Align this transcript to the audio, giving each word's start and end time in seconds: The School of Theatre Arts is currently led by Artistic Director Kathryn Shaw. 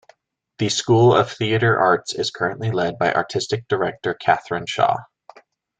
The 0.57 0.69
School 0.69 1.15
of 1.15 1.31
Theatre 1.31 1.77
Arts 1.79 2.15
is 2.15 2.31
currently 2.31 2.71
led 2.71 2.97
by 2.97 3.13
Artistic 3.13 3.67
Director 3.67 4.15
Kathryn 4.15 4.67
Shaw. 4.67 4.97